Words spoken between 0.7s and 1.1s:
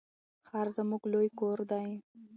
زموږ